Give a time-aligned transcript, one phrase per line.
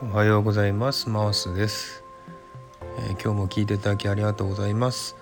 [0.00, 1.08] おはようございます。
[1.08, 2.04] マウスです、
[2.98, 5.16] えー、今日も聞いていただきありがとうございます。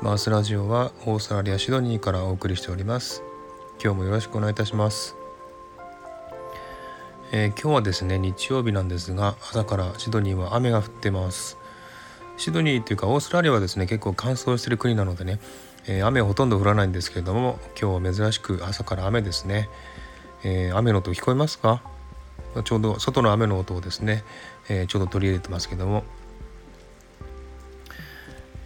[0.00, 3.22] マウスラジオはオーストラリアシドニーからお送りしております。
[3.82, 5.16] 今日もよろしくお願いいたします、
[7.30, 11.58] えー、今日はですね日曜日なんですが朝からシドニーは雨が降ってます。
[12.38, 15.40] シドニーというかオーストラリアはですね結構乾燥してる国なのでね、
[15.86, 19.68] えー、雨はほとんど降らないんですけれども今日は珍しく朝から雨ですね、
[20.42, 21.82] え雨の音聞こえますか？
[22.62, 24.24] ちょうど外の雨の音をですね、
[24.68, 26.04] えー、ちょうど取り入れてますけども、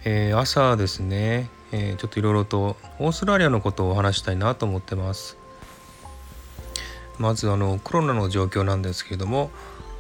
[0.05, 5.37] えー、朝ですね、えー、ちょっといろいろとオーストラリアのことをお話したいなと思ってます。
[7.19, 9.51] まずあのコロナの状況なんですけれども、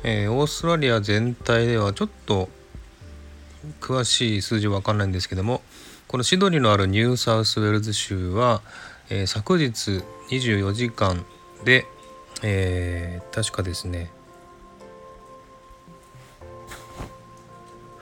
[0.04, 2.48] えオーストラリア全体ではちょっと
[3.80, 5.62] 詳しい数字は分かんないんですけども
[6.06, 8.62] このシドニーのあるニューサウスウェルズ州は、
[9.10, 11.24] え昨日24時間
[11.64, 11.84] で
[12.42, 14.10] えー、確かですね。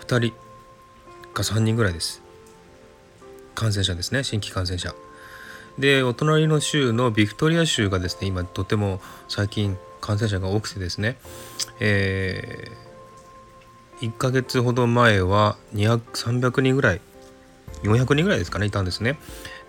[0.00, 0.32] 2人
[1.32, 2.22] か3人ぐらいです。
[3.54, 4.24] 感染者ですね。
[4.24, 4.94] 新規感染者。
[5.78, 11.16] でお隣の州のビクトリア州がですね今とても最近感染者が多くてですね、
[11.80, 17.00] えー、1ヶ月ほど前は200300人ぐらい
[17.82, 19.18] 400人ぐらいですかねいたんですね。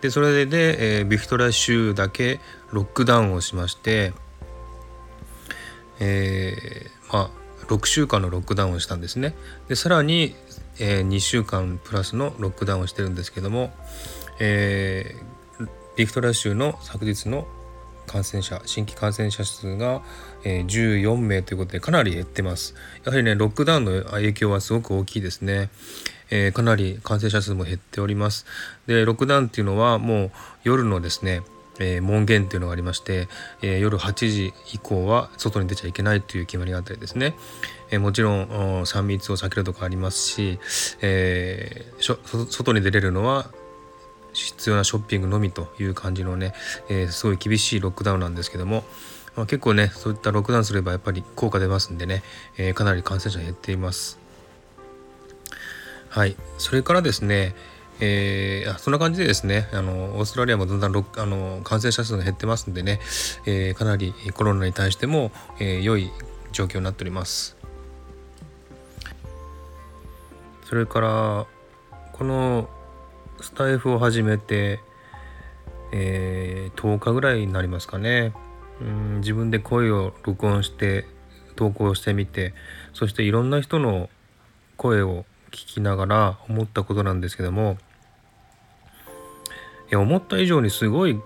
[0.01, 2.39] でそれで、えー、ビクトリア州だけ
[2.71, 4.13] ロックダウンをしまして
[5.99, 9.35] えー、まあ、6週間のロックダウンをしたんですね。
[9.67, 10.35] でさらに、
[10.79, 13.71] えー、2週間プラスのロックダウンをしてるんですけども、
[14.39, 17.47] えー、ビクトリア州の昨日の
[18.05, 20.01] 感染者新規感染者数が、
[20.43, 22.73] え、14名ということでかなり減ってます。
[23.03, 25.69] やはりねロックダウンの影響はすごく大きいですね、
[26.29, 28.45] えー、かなり感染者数も減っております。
[28.87, 30.31] でロックダウンっていうのはもう
[30.63, 31.41] 夜のですね
[31.79, 33.27] えー、門限っていうのがありまして、
[33.61, 37.35] えー、夜8時以降は外に出ちゃいけないという決まりがあったりですね、
[37.91, 38.47] えー、もちろん
[38.83, 40.59] 3密を避けるとかありますし、
[41.01, 43.49] え外に出れるのは
[44.33, 46.53] 必要なショッピングのみという感じのね、
[46.89, 48.83] えすごい厳しいロックダウンなんですけども、
[49.35, 52.23] まあ、結構ねそういったロックダウンすればやっぱり効果出ますんでね、
[52.57, 54.19] えかなり感染者減っています。
[56.09, 57.53] はいそれからですね
[57.99, 62.99] えー、そんな感じでですねあのオーストラリアもだんだんあの感染者数が減ってますんでね、
[63.45, 66.11] えー、かなりコロナに対しても、えー、良い
[66.51, 67.57] 状況になっております。
[70.65, 71.47] それから
[72.11, 72.69] この
[73.39, 74.79] スタイフを始めて、
[75.93, 78.33] えー、10日ぐらいになりますかね。
[78.81, 81.05] うん自分で声を録音して
[81.55, 82.53] 投稿してみて
[82.93, 84.09] そしていろんな人の
[84.75, 87.77] 声を聞きながら思ったことなんですけども
[89.95, 91.19] 思った以上にすごい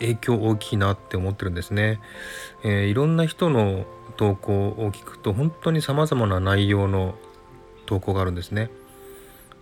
[0.00, 2.00] 影響大きいなって思ってるんですね。
[2.64, 3.86] えー、いろんな人の
[4.16, 7.14] 投稿を聞くと本当に様々な内容の
[7.86, 8.70] 投稿があるんですね。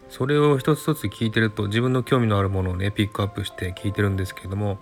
[0.08, 4.78] それを一つ一つ聞いてると自分の興味のあるものをねピックアップして聞いてるんですけれども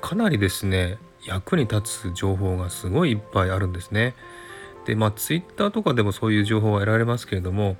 [0.00, 4.14] かなりですね役に立つ情報がすごいいっぱいあるんですね。
[4.86, 7.76] でまあツイッターとかでもそういう情報は得られますけれども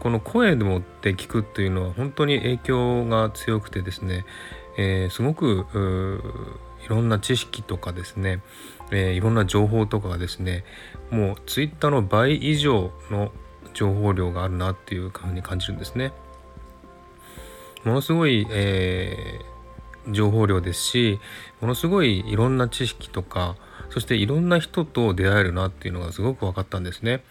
[0.00, 4.24] この声でもって聞くっていうのは本当に影響が強くてですね
[4.78, 5.66] えー、すごく
[6.86, 8.40] いろんな知識とかですね、
[8.90, 10.64] えー、いろんな情報とかがですね
[11.10, 13.32] もうツイッターの倍以上の
[13.74, 16.12] 情報量があるなっていうふうに感じるんですね。
[17.84, 21.20] ものすごい、えー、情報量ですし
[21.60, 23.56] ものすごいいろんな知識とか
[23.90, 27.22] そしていろんな人と出会えるなっていうのがすごく分かったんですね。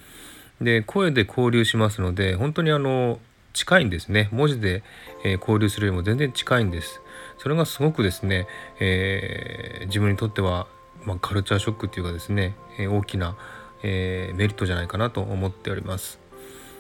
[0.62, 3.20] で声で交流しますので本当にあの
[3.58, 4.30] 近いんですね。
[4.32, 4.84] 文字で、
[5.24, 7.02] えー、交流するよりも全然近いんです。
[7.40, 8.48] それがすごくですね、
[8.80, 10.68] えー、自分にとっては、
[11.06, 13.36] まあ、カルチャーショックっていうかですね、えー、大きな、
[13.84, 16.20] えメリットじゃないかなと思っております。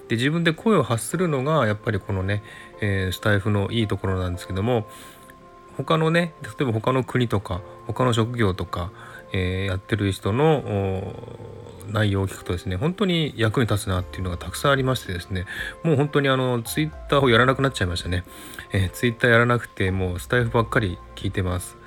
[0.07, 2.41] で自分で声を発するのがやっぱりこのね、
[2.81, 4.87] えスタイフのいいところなんですけども
[5.77, 8.91] 他のね例えば他の国とか他の職業とか、
[9.33, 11.13] えやってる人の
[11.91, 15.45] 内容を聞くとですね本当に役に立つなっていうのがたくさんありましてですね
[15.83, 18.23] もう本当にあのツイッターをやらなくなっちゃいましたね、
[18.71, 21.77] えー、ツイッターやらなくてもうスタイフばっかり聞いてます。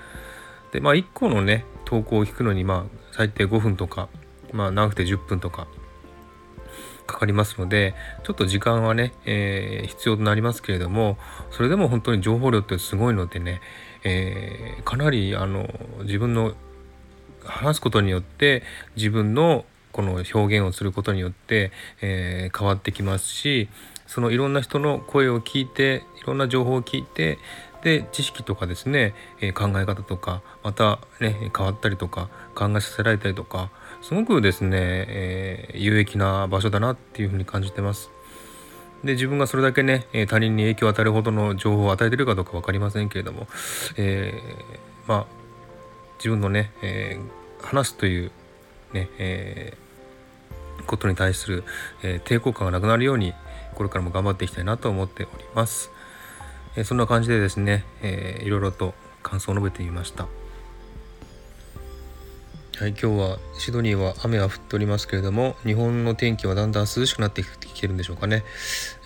[0.72, 4.08] でまあ1個のね投稿を聞くのにまあ最低5分とか
[4.52, 5.66] まあ長くて10分とか
[7.06, 11.18] かかりますのでちょっと時間はね、えー、必要となりますけれども
[11.50, 13.60] それでも本当に情報量ってすごいのでね、
[14.04, 15.68] えー、かなりあの
[16.02, 16.54] 自分の
[17.44, 18.62] 話すことによって
[18.96, 23.68] 自分のこの表現をすることによって、えー、変わってきますし
[24.06, 27.38] そのいろんな人の声を聞いていろんな情報を聞いて
[27.82, 33.70] で知識とかですね、えー、考え方とかまたね変わったりとか考えさせられたりとか
[34.02, 38.10] すごくですね、えー、有益な場所だなっていうふうに感じてます。
[39.04, 43.46] で自分がそれだけね他人に影響を与えるほどの情報を与えてるかどうか分かりませんけれども、
[43.96, 45.39] えー、まあ
[46.20, 48.30] 自分のね、えー、話すという
[48.92, 51.64] ね、えー、ことに対する、
[52.02, 53.32] え抵抗感がなくなるように
[53.74, 55.90] これからも頑張っていきたいなと思っております。
[56.76, 60.28] えそんな感じでですね、えー、いろいろと感想を述べてみました。
[62.80, 68.42] はい、今日はシドニーは雨は降っておりますけれども日本の天気はだんだん涼しくなってきてるんでしょうかね、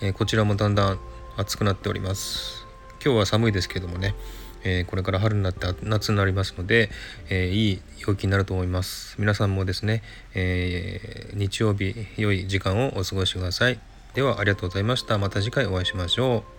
[0.01, 0.99] え、こちらもだんだん
[1.35, 2.65] 暑くなっております
[3.03, 4.15] 今日は寒いですけどもね、
[4.65, 6.89] えー、これから春になって夏になりますので、
[7.29, 9.15] えー、いい陽気になると思います。
[9.17, 10.03] 皆さんもですね、
[10.33, 13.79] え日曜日良い時間をお過ごしください。
[14.13, 15.17] ではありがとうございました。
[15.17, 16.54] また次回お会いしましょう。